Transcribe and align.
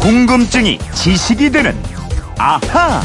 궁금증이 0.00 0.78
지식이 0.94 1.50
되는 1.50 1.72
아하. 2.38 3.00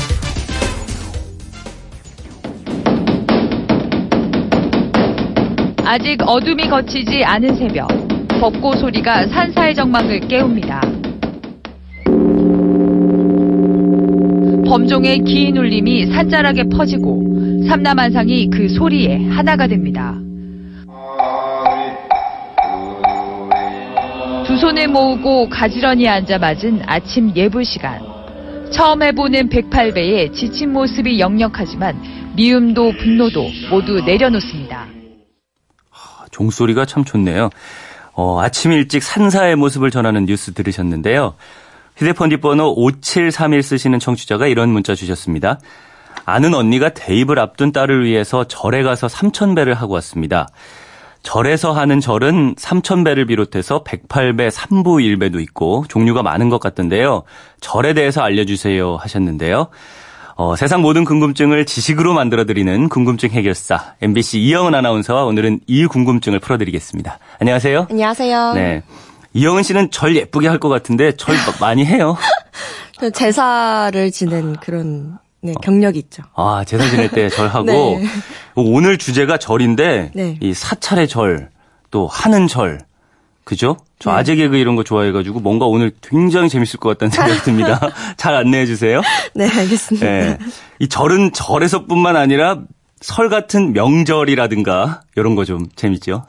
아직 5.84 6.18
어둠이 6.26 6.70
거치지 6.70 7.24
않은 7.24 7.56
새벽. 7.56 7.88
벚꽃 8.40 8.80
소리가 8.80 9.28
산사의 9.28 9.76
정막을 9.76 10.20
깨웁니다. 10.28 10.82
범종의 14.68 15.24
긴 15.24 15.58
울림이 15.58 16.08
산자락에 16.08 16.64
퍼지고 16.70 17.24
삼남한상이 17.68 18.50
그 18.50 18.70
소리에 18.70 19.30
하나가 19.30 19.68
됩니다. 19.68 20.16
두 24.46 24.58
손을 24.58 24.90
모으고 24.90 25.48
가지런히 25.50 26.08
앉아 26.08 26.38
맞은 26.38 26.82
아침 26.86 27.34
예불 27.36 27.64
시간. 27.64 28.02
처음 28.72 29.02
해보는 29.04 29.50
108배의 29.50 30.34
지친 30.34 30.74
모습이 30.74 31.20
역력하지만 31.20 32.34
미움도 32.36 32.94
분노도 32.98 33.48
모두 33.70 34.02
내려놓습니다. 34.02 34.88
종소리가 36.32 36.86
참 36.86 37.06
좋네요. 37.06 37.50
어, 38.14 38.42
아침 38.42 38.72
일찍 38.72 39.02
산사의 39.02 39.56
모습을 39.56 39.92
전하는 39.92 40.26
뉴스 40.26 40.54
들으셨는데요. 40.54 41.36
휴대폰 41.96 42.30
뒷번호 42.30 42.74
5731 42.76 43.64
쓰시는 43.64 44.00
청취자가 44.00 44.48
이런 44.48 44.70
문자 44.70 44.96
주셨습니다. 44.96 45.60
아는 46.26 46.54
언니가 46.54 46.90
대입을 46.90 47.40
앞둔 47.40 47.72
딸을 47.72 48.06
위해서 48.06 48.46
절에 48.46 48.84
가서 48.84 49.08
삼천배를 49.08 49.74
하고 49.74 49.94
왔습니다. 49.94 50.48
절에서 51.24 51.72
하는 51.72 52.00
절은 52.00 52.56
삼천배를 52.58 53.26
비롯해서 53.26 53.84
108배, 53.84 54.52
3부 54.52 54.84
1배도 55.18 55.42
있고 55.42 55.86
종류가 55.88 56.22
많은 56.22 56.50
것 56.50 56.60
같던데요. 56.60 57.24
절에 57.62 57.94
대해서 57.94 58.22
알려주세요 58.22 58.98
하셨는데요. 58.98 59.68
어, 60.36 60.56
세상 60.56 60.82
모든 60.82 61.06
궁금증을 61.06 61.66
지식으로 61.66 62.14
만들어드리는 62.14 62.90
궁금증 62.90 63.30
해결사 63.30 63.94
MBC 64.02 64.40
이영은 64.42 64.76
아나운서와 64.76 65.24
오늘은 65.26 65.62
이 65.68 65.86
궁금증을 65.86 66.40
풀어드리겠습니다. 66.40 67.20
안녕하세요. 67.40 67.88
안녕하세요. 67.90 68.54
네. 68.54 68.84
이영은 69.34 69.64
씨는 69.64 69.92
절 69.92 70.16
예쁘게 70.16 70.48
할 70.48 70.60
것 70.60 70.70
같은데 70.70 71.16
절 71.16 71.36
많이 71.62 71.86
해요. 71.86 72.18
제사를 73.14 74.12
지낸 74.12 74.56
그런 74.58 75.18
네, 75.44 75.54
경력이 75.62 76.00
있죠. 76.00 76.24
아, 76.36 76.64
제사 76.66 76.90
지낼 76.90 77.10
때 77.10 77.28
절하고 77.30 77.66
네. 77.68 78.06
오늘 78.56 78.98
주제가 78.98 79.38
절인데 79.38 80.12
네. 80.16 80.38
이 80.42 80.54
사찰의 80.54 81.08
절, 81.08 81.50
또 81.92 82.08
하는 82.08 82.48
절. 82.48 82.80
그죠? 83.44 83.76
저 84.00 84.10
네. 84.12 84.16
아재 84.18 84.36
개그 84.36 84.56
이런 84.56 84.78
거 84.78 84.84
좋아해가지고 84.86 85.42
뭔가 85.42 85.66
오늘 85.66 85.92
굉장히 86.02 86.48
재밌을 86.48 86.80
것 86.80 86.90
같다는 86.90 87.12
생각이 87.12 87.40
듭니다. 87.44 87.80
잘 88.16 88.36
안내해 88.36 88.66
주세요. 88.66 89.02
네, 89.36 89.50
알겠습니다. 89.50 90.06
네. 90.06 90.38
이 90.80 90.88
절은 90.88 91.34
절에서뿐만 91.34 92.16
아니라 92.16 92.60
설 93.02 93.28
같은 93.28 93.74
명절이라든가 93.74 95.02
이런 95.18 95.36
거 95.36 95.44
좀 95.44 95.68
재밌죠. 95.76 96.26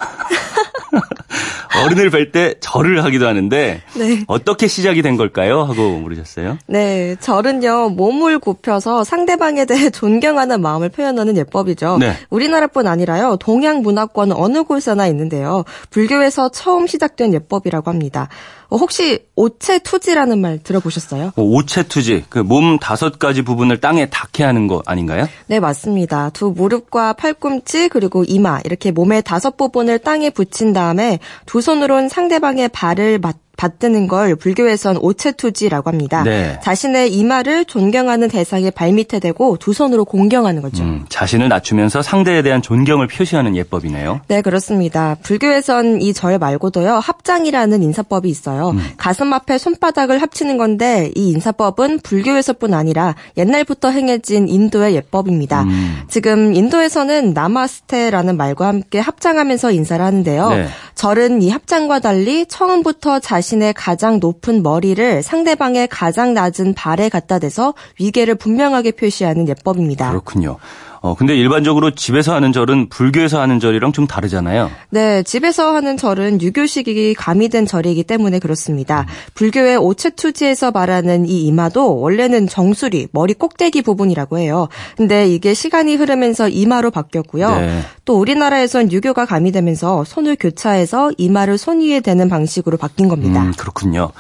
어른을 1.82 2.10
뵐 2.10 2.32
때 2.32 2.54
절을 2.60 3.04
하기도 3.04 3.26
하는데 3.26 3.82
네. 3.96 4.24
어떻게 4.26 4.66
시작이 4.66 5.02
된 5.02 5.16
걸까요? 5.16 5.62
하고 5.62 5.98
물으셨어요. 5.98 6.58
네, 6.66 7.16
절은요, 7.20 7.90
몸을 7.90 8.38
굽혀서 8.38 9.04
상대방에 9.04 9.64
대해 9.64 9.90
존경하는 9.90 10.60
마음을 10.60 10.88
표현하는 10.88 11.36
예법이죠. 11.36 11.98
네. 11.98 12.16
우리나라뿐 12.30 12.86
아니라요, 12.86 13.36
동양 13.40 13.82
문화권 13.82 14.32
어느 14.32 14.62
곳에나 14.62 15.06
있는데요. 15.08 15.64
불교에서 15.90 16.50
처음 16.50 16.86
시작된 16.86 17.34
예법이라고 17.34 17.90
합니다. 17.90 18.28
어, 18.74 18.76
혹시 18.76 19.20
오체투지라는 19.36 20.40
말 20.40 20.58
들어보셨어요? 20.58 21.32
뭐 21.36 21.44
오체투지, 21.56 22.24
그 22.28 22.40
몸 22.42 22.78
다섯 22.78 23.18
가지 23.20 23.42
부분을 23.42 23.80
땅에 23.80 24.06
닿게 24.10 24.42
하는 24.42 24.66
거 24.66 24.82
아닌가요? 24.84 25.28
네, 25.46 25.60
맞습니다. 25.60 26.30
두 26.30 26.50
무릎과 26.50 27.12
팔꿈치 27.12 27.88
그리고 27.88 28.24
이마 28.26 28.58
이렇게 28.64 28.90
몸의 28.90 29.22
다섯 29.22 29.56
부분을 29.56 30.00
땅에 30.00 30.30
붙인 30.30 30.72
다음에 30.72 31.20
두 31.46 31.60
손으로는 31.60 32.08
상대방의 32.08 32.68
발을 32.70 33.18
맞 33.20 33.36
받드는 33.56 34.08
걸 34.08 34.34
불교에선 34.34 34.96
오체투지라고 34.98 35.90
합니다. 35.90 36.22
네. 36.24 36.58
자신의 36.62 37.12
이마를 37.14 37.64
존경하는 37.64 38.28
대상의 38.28 38.70
발밑에 38.70 39.20
대고 39.20 39.56
두 39.58 39.72
손으로 39.72 40.04
공경하는 40.04 40.62
거죠. 40.62 40.82
음, 40.82 41.04
자신을 41.08 41.48
낮추면서 41.48 42.02
상대에 42.02 42.42
대한 42.42 42.60
존경을 42.62 43.06
표시하는 43.06 43.54
예법이네요. 43.56 44.20
네, 44.28 44.42
그렇습니다. 44.42 45.16
불교에선 45.22 46.00
이 46.02 46.12
절 46.14 46.38
말고도요, 46.38 46.94
합장이라는 46.94 47.82
인사법이 47.82 48.28
있어요. 48.28 48.70
음. 48.70 48.80
가슴 48.96 49.32
앞에 49.32 49.58
손바닥을 49.58 50.22
합치는 50.22 50.56
건데, 50.56 51.10
이 51.16 51.30
인사법은 51.30 52.00
불교에서뿐 52.00 52.72
아니라 52.72 53.14
옛날부터 53.36 53.90
행해진 53.90 54.48
인도의 54.48 54.94
예법입니다. 54.94 55.62
음. 55.64 56.02
지금 56.08 56.54
인도에서는 56.54 57.34
나마스테라는 57.34 58.36
말과 58.36 58.68
함께 58.68 59.00
합장하면서 59.00 59.72
인사를 59.72 60.04
하는데요. 60.04 60.50
네. 60.50 60.66
절은 60.94 61.42
이 61.42 61.50
합장과 61.50 61.98
달리 61.98 62.46
처음부터 62.46 63.18
자신 63.18 63.43
의 63.62 63.74
가장 63.74 64.20
높은 64.20 64.62
머리를 64.62 65.22
상대방의 65.22 65.88
가장 65.88 66.34
낮은 66.34 66.74
발에 66.74 67.08
갖다 67.08 67.38
대서 67.38 67.74
위계를 68.00 68.36
분명하게 68.36 68.92
표시하는 68.92 69.48
예법입니다. 69.48 70.10
그렇군요. 70.10 70.56
어, 71.04 71.14
근데 71.14 71.36
일반적으로 71.36 71.90
집에서 71.90 72.34
하는 72.34 72.50
절은 72.50 72.88
불교에서 72.88 73.38
하는 73.38 73.60
절이랑 73.60 73.92
좀 73.92 74.06
다르잖아요. 74.06 74.70
네, 74.88 75.22
집에서 75.22 75.74
하는 75.74 75.98
절은 75.98 76.40
유교식이 76.40 77.12
가미된 77.12 77.66
절이기 77.66 78.04
때문에 78.04 78.38
그렇습니다. 78.38 79.04
불교의 79.34 79.76
오체투지에서 79.76 80.70
말하는 80.70 81.28
이 81.28 81.42
이마도 81.42 82.00
원래는 82.00 82.48
정수리, 82.48 83.08
머리 83.12 83.34
꼭대기 83.34 83.82
부분이라고 83.82 84.38
해요. 84.38 84.68
근데 84.96 85.28
이게 85.28 85.52
시간이 85.52 85.96
흐르면서 85.96 86.48
이마로 86.48 86.90
바뀌었고요. 86.90 87.54
네. 87.54 87.80
또 88.06 88.18
우리나라에선 88.18 88.90
유교가 88.90 89.26
가미되면서 89.26 90.04
손을 90.04 90.36
교차해서 90.40 91.12
이마를 91.18 91.58
손 91.58 91.82
위에 91.82 92.00
대는 92.00 92.30
방식으로 92.30 92.78
바뀐 92.78 93.08
겁니다. 93.08 93.42
음, 93.42 93.52
그렇군요. 93.58 94.10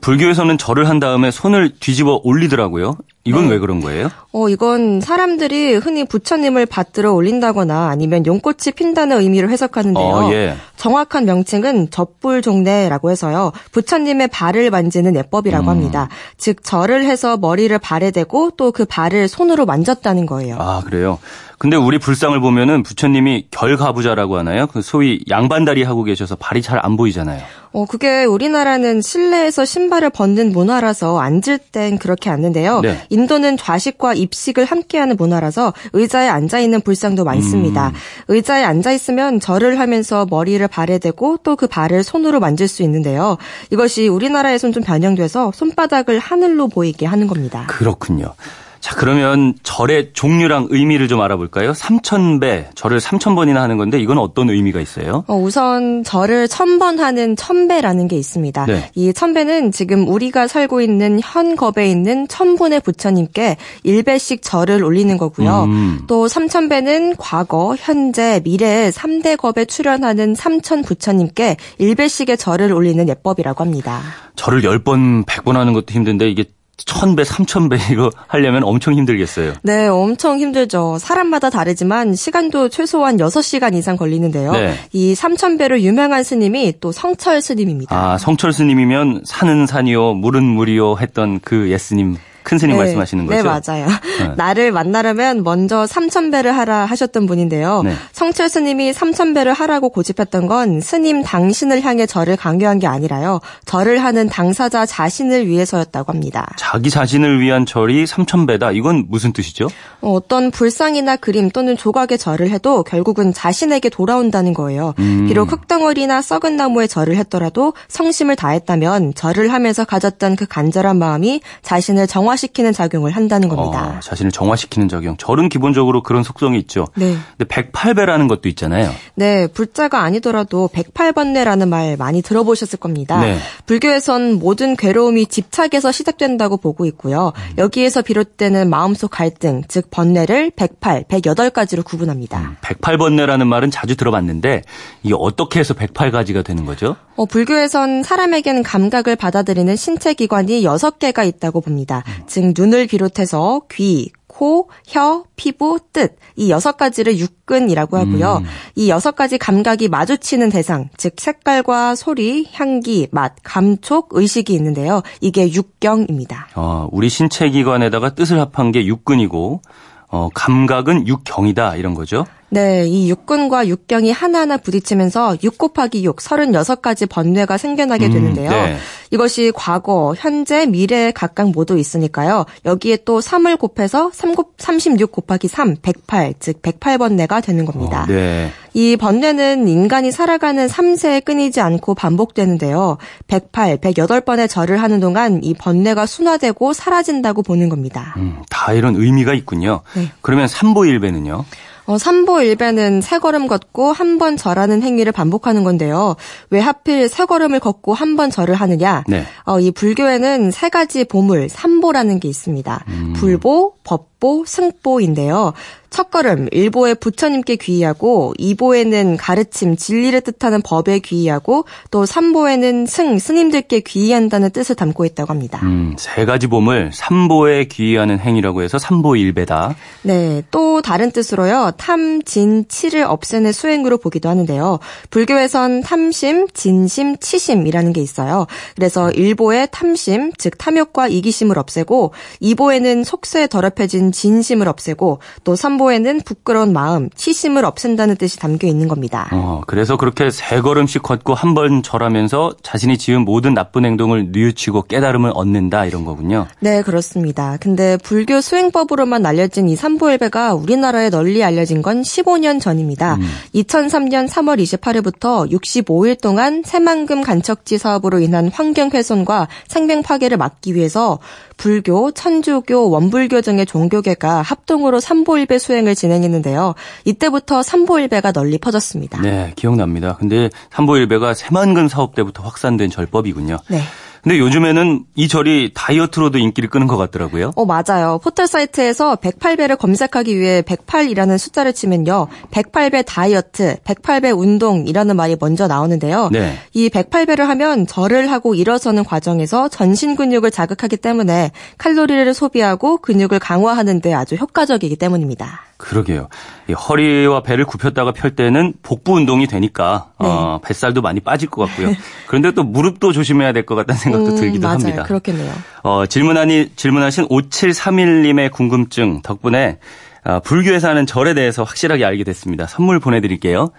불교에서는 0.00 0.56
절을 0.56 0.88
한 0.88 0.98
다음에 0.98 1.30
손을 1.30 1.72
뒤집어 1.78 2.22
올리더라고요. 2.24 2.96
이건 3.24 3.44
네. 3.44 3.50
왜 3.52 3.58
그런 3.60 3.80
거예요? 3.80 4.08
어, 4.32 4.48
이건 4.48 5.00
사람들이 5.00 5.76
흔히 5.76 6.04
부처님을 6.04 6.66
받들어 6.66 7.12
올린다거나 7.12 7.88
아니면 7.88 8.26
용꽃이 8.26 8.72
핀다는 8.74 9.20
의미로 9.20 9.48
해석하는데요. 9.48 10.04
어, 10.04 10.32
예. 10.32 10.56
정확한 10.76 11.24
명칭은 11.26 11.90
젖불종례라고 11.90 13.10
해서요. 13.12 13.52
부처님의 13.70 14.28
발을 14.28 14.70
만지는 14.70 15.14
예법이라고 15.14 15.64
음. 15.66 15.68
합니다. 15.68 16.08
즉 16.36 16.64
절을 16.64 17.04
해서 17.04 17.36
머리를 17.36 17.76
발에 17.78 18.10
대고 18.10 18.50
또 18.56 18.72
그 18.72 18.86
발을 18.86 19.28
손으로 19.28 19.66
만졌다는 19.66 20.24
거예요. 20.26 20.56
아, 20.58 20.80
그래요. 20.84 21.18
근데 21.58 21.76
우리 21.76 21.98
불상을 21.98 22.38
보면은 22.40 22.82
부처님이 22.82 23.48
결가부자라고 23.50 24.38
하나요? 24.38 24.66
그 24.66 24.80
소위 24.82 25.20
양반다리 25.30 25.82
하고 25.84 26.02
계셔서 26.04 26.36
발이 26.36 26.62
잘 26.62 26.80
안 26.82 26.96
보이잖아요. 26.96 27.42
어, 27.72 27.86
그게 27.86 28.24
우리나라는 28.24 29.00
실내에서 29.00 29.64
신발을 29.64 30.10
벗는 30.10 30.52
문화라서 30.52 31.18
앉을 31.18 31.58
땐 31.72 31.96
그렇게 31.98 32.28
앉는데요. 32.28 32.80
네. 32.80 32.98
인도는 33.08 33.56
좌식과 33.56 34.14
입식을 34.14 34.64
함께하는 34.66 35.16
문화라서 35.16 35.72
의자에 35.94 36.28
앉아 36.28 36.58
있는 36.58 36.82
불상도 36.82 37.24
많습니다. 37.24 37.88
음. 37.88 37.92
의자에 38.28 38.64
앉아 38.64 38.92
있으면 38.92 39.40
절을 39.40 39.78
하면서 39.78 40.26
머리를 40.28 40.66
발에 40.68 40.98
대고 40.98 41.38
또 41.42 41.52
그 41.62 41.68
발을 41.68 42.02
손으로 42.02 42.40
만질 42.40 42.66
수 42.66 42.82
있는데요. 42.82 43.36
이것이 43.70 44.08
우리나라에선 44.08 44.72
좀 44.72 44.82
변형돼서 44.82 45.52
손바닥을 45.54 46.18
하늘로 46.18 46.66
보이게 46.66 47.06
하는 47.06 47.28
겁니다. 47.28 47.66
그렇군요. 47.68 48.34
자, 48.82 48.96
그러면 48.96 49.54
절의 49.62 50.10
종류랑 50.12 50.66
의미를 50.70 51.06
좀 51.06 51.20
알아볼까요? 51.20 51.70
3,000배, 51.70 52.74
절을 52.74 52.98
3,000번이나 52.98 53.58
하는 53.58 53.78
건데 53.78 54.00
이건 54.00 54.18
어떤 54.18 54.50
의미가 54.50 54.80
있어요? 54.80 55.22
어, 55.28 55.36
우선 55.36 56.02
절을 56.02 56.48
천번 56.48 56.98
하는 56.98 57.36
천배라는 57.36 58.08
게 58.08 58.16
있습니다. 58.16 58.66
네. 58.66 58.90
이 58.96 59.12
천배는 59.12 59.70
지금 59.70 60.08
우리가 60.08 60.48
살고 60.48 60.80
있는 60.80 61.20
현겁에 61.22 61.86
있는 61.88 62.26
천분의 62.26 62.80
부처님께 62.80 63.56
1배씩 63.86 64.40
절을 64.42 64.82
올리는 64.82 65.16
거고요. 65.16 65.62
음. 65.62 66.00
또 66.08 66.26
삼천배는 66.26 67.14
과거, 67.18 67.76
현재, 67.78 68.40
미래에 68.42 68.90
3대 68.90 69.36
겁에 69.36 69.64
출연하는 69.64 70.34
삼천 70.34 70.82
부처님께 70.82 71.56
1배씩의 71.78 72.36
절을 72.36 72.72
올리는 72.72 73.08
예법이라고 73.08 73.62
합니다. 73.62 74.00
절을 74.34 74.62
10번, 74.62 75.24
100번 75.24 75.52
하는 75.52 75.72
것도 75.72 75.92
힘든데 75.92 76.28
이게 76.28 76.46
1000배, 76.84 77.24
3000배 77.24 77.92
이거 77.92 78.10
하려면 78.26 78.64
엄청 78.64 78.94
힘들겠어요. 78.94 79.54
네, 79.62 79.86
엄청 79.86 80.38
힘들죠. 80.38 80.98
사람마다 80.98 81.50
다르지만 81.50 82.14
시간도 82.14 82.68
최소한 82.68 83.16
6시간 83.16 83.74
이상 83.74 83.96
걸리는데요. 83.96 84.52
네. 84.52 84.74
이 84.92 85.14
삼천배로 85.14 85.80
유명한 85.80 86.22
스님이 86.22 86.74
또 86.80 86.92
성철 86.92 87.40
스님입니다. 87.40 87.94
아, 87.96 88.18
성철 88.18 88.52
스님이면 88.52 89.22
산은 89.24 89.66
산이요, 89.66 90.14
물은 90.14 90.42
물이요 90.42 90.96
했던 90.98 91.40
그 91.40 91.70
예스님 91.70 92.16
큰 92.42 92.58
스님 92.58 92.76
네, 92.76 92.82
말씀하시는 92.82 93.26
거죠? 93.26 93.36
네, 93.36 93.42
맞아요. 93.42 93.86
네. 93.86 94.34
나를 94.36 94.72
만나려면 94.72 95.42
먼저 95.42 95.86
삼천배를 95.86 96.56
하라 96.56 96.86
하셨던 96.86 97.26
분인데요. 97.26 97.82
네. 97.82 97.94
성철 98.12 98.48
스님이 98.48 98.92
삼천배를 98.92 99.52
하라고 99.52 99.90
고집했던 99.90 100.46
건 100.46 100.80
스님 100.80 101.22
당신을 101.22 101.82
향해 101.82 102.06
절을 102.06 102.36
강요한 102.36 102.78
게 102.78 102.86
아니라요. 102.86 103.40
절을 103.66 104.02
하는 104.02 104.28
당사자 104.28 104.86
자신을 104.86 105.46
위해서였다고 105.46 106.12
합니다. 106.12 106.46
자기 106.56 106.90
자신을 106.90 107.40
위한 107.40 107.66
절이 107.66 108.04
3천배다. 108.04 108.74
이건 108.74 109.06
무슨 109.08 109.32
뜻이죠? 109.32 109.68
어, 110.00 110.12
어떤 110.12 110.50
불상이나 110.50 111.16
그림 111.16 111.50
또는 111.50 111.76
조각의 111.76 112.18
절을 112.18 112.50
해도 112.50 112.82
결국은 112.82 113.32
자신에게 113.32 113.88
돌아온다는 113.88 114.54
거예요. 114.54 114.94
음. 114.98 115.26
비록 115.26 115.52
흙덩어리나 115.52 116.22
썩은 116.22 116.56
나무에 116.56 116.86
절을 116.86 117.16
했더라도 117.16 117.74
성심을 117.88 118.36
다했다면 118.36 119.14
절을 119.14 119.52
하면서 119.52 119.84
가졌던 119.84 120.36
그 120.36 120.46
간절한 120.46 120.98
마음이 120.98 121.40
자신을 121.62 122.06
정화 122.06 122.31
시키는 122.36 122.72
작용을 122.72 123.10
한다는 123.12 123.48
겁니다. 123.48 123.96
어, 123.96 124.00
자신을 124.00 124.30
정화시키는 124.32 124.88
작용. 124.88 125.16
절은 125.16 125.48
기본적으로 125.48 126.02
그런 126.02 126.22
속성이 126.22 126.58
있죠. 126.60 126.86
네. 126.94 127.16
근데 127.36 127.44
108배라는 127.44 128.28
것도 128.28 128.48
있잖아요. 128.50 128.90
네, 129.14 129.46
불자가 129.46 130.02
아니더라도 130.02 130.68
108번뇌라는 130.72 131.68
말 131.68 131.96
많이 131.96 132.22
들어보셨을 132.22 132.78
겁니다. 132.78 133.20
네. 133.20 133.38
불교에선 133.66 134.34
모든 134.34 134.76
괴로움이 134.76 135.26
집착에서 135.26 135.92
시작된다고 135.92 136.56
보고 136.56 136.86
있고요. 136.86 137.32
여기에서 137.58 138.02
비롯되는 138.02 138.68
마음속 138.70 139.10
갈등, 139.10 139.62
즉 139.68 139.90
번뇌를 139.90 140.52
108, 140.56 141.04
108가지로 141.04 141.84
구분합니다. 141.84 142.56
108번뇌라는 142.62 143.46
말은 143.46 143.70
자주 143.70 143.96
들어봤는데 143.96 144.62
이게 145.02 145.14
어떻게 145.16 145.60
해서 145.60 145.74
108가지가 145.74 146.44
되는 146.44 146.64
거죠? 146.64 146.96
어, 147.14 147.26
불교에선 147.26 148.02
사람에게는 148.02 148.62
감각을 148.62 149.16
받아들이는 149.16 149.76
신체 149.76 150.14
기관이 150.14 150.62
6개가 150.62 151.26
있다고 151.26 151.60
봅니다. 151.60 152.02
즉 152.26 152.52
눈을 152.56 152.86
비롯해서 152.86 153.62
귀, 153.70 154.10
코, 154.26 154.68
혀, 154.86 155.24
피부, 155.36 155.78
뜻, 155.92 156.16
이 156.36 156.50
여섯 156.50 156.76
가지를 156.76 157.18
육근이라고 157.18 157.98
하고요. 157.98 158.38
음. 158.42 158.46
이 158.74 158.88
여섯 158.88 159.14
가지 159.14 159.36
감각이 159.36 159.88
마주치는 159.88 160.48
대상, 160.48 160.88
즉 160.96 161.14
색깔과 161.18 161.94
소리, 161.94 162.48
향기, 162.52 163.08
맛, 163.12 163.34
감촉, 163.42 164.08
의식이 164.12 164.54
있는데요. 164.54 165.02
이게 165.20 165.52
육경입니다. 165.52 166.48
어, 166.54 166.88
우리 166.90 167.08
신체 167.08 167.50
기관에다가 167.50 168.14
뜻을 168.14 168.40
합한 168.40 168.72
게 168.72 168.86
육근이고 168.86 169.60
어, 170.08 170.28
감각은 170.34 171.06
육경이다 171.08 171.76
이런 171.76 171.94
거죠. 171.94 172.26
네, 172.50 172.86
이 172.86 173.08
육근과 173.08 173.66
육경이 173.66 174.12
하나하나 174.12 174.58
부딪히면서 174.58 175.38
6 175.42 175.56
곱하기 175.56 176.04
6, 176.04 176.16
36가지 176.16 177.08
번뇌가 177.08 177.56
생겨나게 177.56 178.06
음, 178.06 178.12
되는데요. 178.12 178.50
네. 178.50 178.76
이것이 179.12 179.52
과거, 179.54 180.14
현재, 180.16 180.64
미래에 180.64 181.12
각각 181.12 181.50
모두 181.50 181.78
있으니까요. 181.78 182.46
여기에 182.64 182.98
또 183.04 183.20
3을 183.20 183.58
곱해서 183.58 184.10
3 184.12 184.34
곱, 184.34 184.54
36 184.56 185.12
곱하기 185.12 185.48
3, 185.48 185.76
108, 185.82 186.34
즉 186.40 186.62
108번뇌가 186.62 187.44
되는 187.44 187.66
겁니다. 187.66 188.04
어, 188.04 188.06
네. 188.06 188.50
이 188.72 188.96
번뇌는 188.96 189.68
인간이 189.68 190.10
살아가는 190.10 190.66
3세에 190.66 191.24
끊이지 191.24 191.60
않고 191.60 191.94
반복되는데요. 191.94 192.96
108, 193.26 193.76
108번의 193.78 194.48
절을 194.48 194.82
하는 194.82 194.98
동안 194.98 195.40
이 195.44 195.52
번뇌가 195.52 196.06
순화되고 196.06 196.72
사라진다고 196.72 197.42
보는 197.42 197.68
겁니다. 197.68 198.14
음, 198.16 198.42
다 198.48 198.72
이런 198.72 198.96
의미가 198.96 199.34
있군요. 199.34 199.82
네. 199.94 200.10
그러면 200.22 200.48
삼보일배는요? 200.48 201.44
어, 201.86 201.98
삼보일배는 201.98 203.00
세 203.00 203.18
걸음 203.18 203.46
걷고 203.48 203.92
한 203.92 204.18
번 204.18 204.36
절하는 204.36 204.82
행위를 204.82 205.10
반복하는 205.10 205.64
건데요. 205.64 206.14
왜 206.50 206.60
하필 206.60 207.08
세 207.08 207.24
걸음을 207.24 207.58
걷고 207.60 207.92
한 207.94 208.16
번 208.16 208.30
절을 208.30 208.54
하느냐? 208.54 209.04
네. 209.08 209.24
어, 209.44 209.58
이 209.58 209.70
불교에는 209.72 210.50
세 210.52 210.68
가지 210.68 211.04
보물, 211.04 211.48
삼보라는 211.48 212.20
게 212.20 212.28
있습니다. 212.28 212.84
불보, 213.16 213.74
법보, 213.84 214.44
승보인데요. 214.46 215.54
첫 215.92 216.10
걸음, 216.10 216.48
일보에 216.50 216.94
부처님께 216.94 217.56
귀의하고, 217.56 218.32
이보에는 218.38 219.18
가르침, 219.18 219.76
진리를 219.76 220.20
뜻하는 220.22 220.62
법에 220.62 221.00
귀의하고, 221.00 221.66
또 221.90 222.06
삼보에는 222.06 222.86
승, 222.86 223.18
스님들께 223.18 223.80
귀의한다는 223.80 224.50
뜻을 224.50 224.74
담고 224.74 225.04
있다고 225.04 225.30
합니다. 225.30 225.60
음, 225.62 225.94
세 225.98 226.24
가지 226.24 226.46
봄을 226.46 226.90
삼보에 226.94 227.66
귀의하는 227.66 228.18
행위라고 228.18 228.62
해서 228.62 228.78
삼보일배다. 228.78 229.76
네, 230.02 230.42
또 230.50 230.80
다른 230.80 231.10
뜻으로요. 231.10 231.72
탐, 231.76 232.22
진, 232.22 232.64
치를 232.68 233.02
없애는 233.04 233.52
수행으로 233.52 233.98
보기도 233.98 234.30
하는데요. 234.30 234.78
불교에선 235.10 235.82
탐심, 235.82 236.48
진심, 236.54 237.18
치심이라는 237.18 237.92
게 237.92 238.00
있어요. 238.00 238.46
그래서 238.76 239.10
일보의 239.10 239.68
탐심, 239.70 240.32
즉 240.38 240.56
탐욕과 240.56 241.08
이기심을 241.08 241.58
없애고 241.58 242.12
이보에는 242.40 243.04
속세에 243.04 243.46
더럽혀진 243.46 244.10
진심을 244.10 244.68
없애고 244.68 245.18
또 245.44 245.54
삼보 245.54 245.81
에는 245.90 246.20
부끄러운 246.24 246.72
마음, 246.72 247.08
치심을 247.14 247.64
없앤다는 247.64 248.16
뜻이 248.16 248.38
담겨 248.38 248.66
있는 248.68 248.88
겁니다. 248.88 249.28
어, 249.32 249.62
그래서 249.66 249.96
그렇게 249.96 250.30
세 250.30 250.60
걸음씩 250.60 251.02
걷고 251.02 251.34
한 251.34 251.52
번 251.54 251.82
절하면서 251.82 252.54
자신이 252.62 252.96
지은 252.98 253.24
모든 253.24 253.52
나쁜 253.54 253.84
행동을 253.84 254.28
뉘우치고 254.32 254.82
깨달음을 254.82 255.32
얻는다 255.34 255.84
이런 255.84 256.04
거군요. 256.04 256.46
네, 256.60 256.82
그렇습니다. 256.82 257.56
근데 257.60 257.96
불교 258.02 258.40
수행법으로만 258.40 259.24
알려진 259.26 259.68
이 259.68 259.76
삼보일배가 259.76 260.54
우리나라에 260.54 261.10
널리 261.10 261.44
알려진 261.44 261.82
건 261.82 262.02
15년 262.02 262.60
전입니다. 262.60 263.18
2003년 263.54 264.28
3월 264.28 264.60
28일부터 264.62 265.50
65일 265.52 266.20
동안 266.20 266.62
새만금 266.64 267.22
간척지 267.22 267.78
사업으로 267.78 268.20
인한 268.20 268.48
환경 268.52 268.90
훼손과 268.92 269.48
생명 269.68 270.02
파괴를 270.02 270.36
막기 270.36 270.74
위해서 270.74 271.18
불교, 271.56 272.10
천주교, 272.10 272.90
원불교 272.90 273.40
등의 273.42 273.66
종교계가 273.66 274.42
합동으로 274.42 274.98
삼보일배 275.00 275.58
수행 275.58 275.71
을 275.72 275.94
진행했는데요. 275.94 276.74
이때부터 277.04 277.62
삼보일배가 277.62 278.32
널리 278.32 278.58
퍼졌습니다. 278.58 279.20
네, 279.20 279.52
기억납니다. 279.56 280.16
근데 280.18 280.50
삼보일배가 280.70 281.34
새만금 281.34 281.88
사업 281.88 282.14
때부터 282.14 282.42
확산된 282.42 282.90
절법이군요. 282.90 283.58
네. 283.68 283.80
근데 284.22 284.38
요즘에는 284.38 285.04
이 285.16 285.26
절이 285.26 285.72
다이어트로도 285.74 286.38
인기를 286.38 286.70
끄는 286.70 286.86
것 286.86 286.96
같더라고요. 286.96 287.50
어, 287.56 287.64
맞아요. 287.64 288.20
포털 288.22 288.46
사이트에서 288.46 289.16
108배를 289.16 289.76
검색하기 289.76 290.38
위해 290.38 290.62
108이라는 290.62 291.38
숫자를 291.38 291.72
치면요. 291.72 292.28
108배 292.52 293.04
다이어트, 293.04 293.76
108배 293.84 294.38
운동이라는 294.38 295.16
말이 295.16 295.36
먼저 295.40 295.66
나오는데요. 295.66 296.28
네. 296.30 296.56
이 296.72 296.88
108배를 296.88 297.40
하면 297.40 297.86
절을 297.88 298.30
하고 298.30 298.54
일어서는 298.54 299.02
과정에서 299.02 299.68
전신 299.68 300.14
근육을 300.14 300.52
자극하기 300.52 300.98
때문에 300.98 301.50
칼로리를 301.78 302.32
소비하고 302.32 302.98
근육을 302.98 303.40
강화하는 303.40 304.00
데 304.00 304.14
아주 304.14 304.36
효과적이기 304.36 304.96
때문입니다. 304.96 305.62
그러게요. 305.82 306.28
이 306.68 306.72
허리와 306.72 307.42
배를 307.42 307.64
굽혔다가 307.64 308.12
펼 308.12 308.36
때는 308.36 308.74
복부 308.82 309.14
운동이 309.14 309.48
되니까 309.48 310.06
네. 310.20 310.26
어, 310.28 310.60
뱃살도 310.64 311.02
많이 311.02 311.18
빠질 311.18 311.50
것 311.50 311.66
같고요. 311.66 311.92
그런데 312.28 312.52
또 312.52 312.62
무릎도 312.62 313.10
조심해야 313.12 313.52
될 313.52 313.66
것 313.66 313.74
같다는 313.74 313.98
생각도 313.98 314.30
음, 314.30 314.36
들기도 314.36 314.66
맞아요. 314.68 314.78
합니다. 314.78 315.02
그렇겠네요. 315.02 315.52
어, 315.82 316.06
질문하니, 316.06 316.70
질문하신 316.76 317.26
5731님의 317.28 318.52
궁금증 318.52 319.22
덕분에 319.22 319.78
아, 320.24 320.38
불교에서 320.38 320.88
하는 320.88 321.04
절에 321.04 321.34
대해서 321.34 321.64
확실하게 321.64 322.04
알게 322.04 322.22
됐습니다. 322.24 322.66
선물 322.68 323.00
보내드릴게요. 323.00 323.70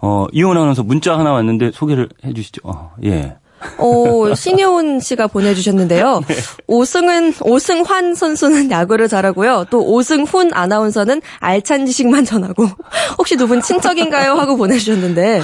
어, 0.00 0.26
이혼 0.32 0.56
아나운서 0.56 0.84
문자 0.84 1.18
하나 1.18 1.32
왔는데 1.32 1.72
소개를 1.72 2.08
해주시죠. 2.24 2.60
어, 2.64 2.92
예. 3.04 3.36
오, 3.78 4.34
신효은 4.34 5.00
씨가 5.00 5.26
보내주셨는데요. 5.28 6.22
오승은, 6.66 7.34
오승환 7.42 8.14
선수는 8.14 8.70
야구를 8.72 9.08
잘하고요. 9.08 9.66
또 9.70 9.80
오승훈 9.82 10.50
아나운서는 10.52 11.22
알찬 11.40 11.86
지식만 11.86 12.24
전하고, 12.24 12.68
혹시 13.18 13.36
두 13.36 13.46
분 13.46 13.62
친척인가요? 13.62 14.32
하고 14.34 14.56
보내주셨는데, 14.56 15.42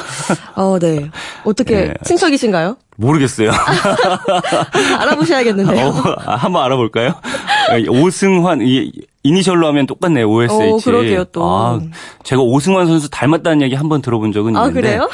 어, 0.56 0.78
네. 0.80 1.10
어떻게, 1.44 1.74
네. 1.88 1.94
친척이신가요? 2.04 2.76
모르겠어요. 2.96 3.50
알아보셔야겠는데요. 4.98 5.86
어, 5.86 6.14
아, 6.26 6.34
한번 6.36 6.64
알아볼까요? 6.64 7.14
오승환, 7.88 8.60
이, 8.62 8.90
이니셜로 9.24 9.66
하면 9.68 9.86
똑같네요. 9.86 10.28
OSH. 10.28 10.52
오, 10.72 10.76
그러게요, 10.78 11.24
또. 11.26 11.44
아, 11.44 11.80
제가 12.24 12.42
오승환 12.42 12.86
선수 12.88 13.08
닮았다는 13.08 13.62
얘기 13.62 13.74
한번 13.76 14.02
들어본 14.02 14.32
적은 14.32 14.56
아, 14.56 14.66
있는데. 14.66 14.80
그래요? 14.80 15.08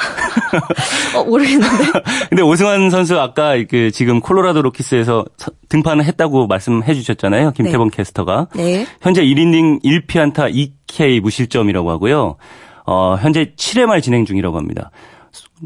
어, 1.15 1.23
모르겠는데. 1.23 1.67
근데 2.29 2.41
오승환 2.41 2.89
선수 2.89 3.19
아까 3.19 3.53
그 3.69 3.91
지금 3.91 4.19
콜로라도 4.19 4.61
로키스에서 4.63 5.25
서- 5.37 5.51
등판을 5.69 6.05
했다고 6.05 6.47
말씀해 6.47 6.93
주셨잖아요. 6.95 7.51
김태범 7.51 7.89
캐스터가. 7.91 8.47
네. 8.55 8.87
현재 9.01 9.23
1이닝 9.23 9.83
1피안타 9.83 10.53
2K 10.87 11.19
무실점이라고 11.21 11.91
하고요. 11.91 12.37
어, 12.87 13.15
현재 13.19 13.53
7회 13.55 13.85
말 13.85 14.01
진행 14.01 14.25
중이라고 14.25 14.57
합니다. 14.57 14.89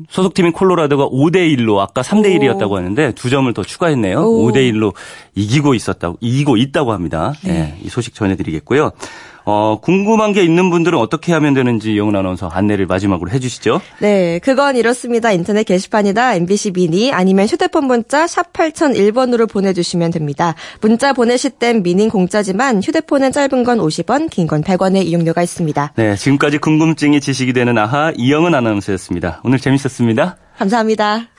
소속팀인 0.10 0.52
콜로라도가 0.52 1.08
5대 1.08 1.56
1로 1.58 1.80
아까 1.80 2.02
3대 2.02 2.40
1이었다고 2.40 2.74
하는데 2.74 3.14
두 3.14 3.30
점을 3.30 3.52
더 3.54 3.64
추가했네요. 3.64 4.20
오. 4.20 4.52
5대 4.52 4.72
1로 4.72 4.94
이기고 5.36 5.74
있었다고 5.74 6.18
이기고 6.20 6.58
있다고 6.58 6.92
합니다. 6.92 7.34
네. 7.44 7.78
이 7.84 7.90
소식 7.90 8.16
전해 8.16 8.36
드리겠고요. 8.36 8.92
어, 9.46 9.80
궁금한 9.82 10.32
게 10.34 10.44
있는 10.44 10.70
분들은 10.70 10.98
어떻게 10.98 11.34
하면 11.34 11.54
되는지 11.54 11.98
영은 11.98 12.16
아나운서 12.16 12.48
안내를 12.48 12.86
마지막으로 12.86 13.30
해주시죠. 13.32 13.82
네, 14.00 14.40
그건 14.40 14.76
이렇습니다. 14.78 15.32
인터넷 15.32 15.64
게시판이나 15.64 16.36
MBC 16.36 16.72
미니 16.72 17.12
아니면 17.12 17.46
휴대폰 17.48 17.86
문자 17.86 18.26
샵 18.28 18.54
8001번으로 18.54 19.50
보내주시면 19.50 20.12
됩니다. 20.12 20.56
문자 20.82 21.14
보내실 21.14 21.52
땐 21.52 21.84
미니 21.84 22.08
공짜지만 22.10 22.82
휴대폰은 22.84 23.32
짧은 23.32 23.64
건 23.64 23.80
50원, 23.80 24.30
긴 24.30 24.48
건 24.48 24.62
100원의 24.62 25.06
이용료가 25.06 25.42
있습니다. 25.42 25.94
네, 25.96 26.16
지금까지 26.16 26.58
궁금증이 26.60 27.20
지식이 27.22 27.54
되는 27.54 27.78
아하 27.78 28.12
이영은 28.16 28.54
아나운서였습니다. 28.56 29.42
오늘 29.44 29.60
재밌었습니다. 29.60 30.38
감사합니다. 30.58 31.33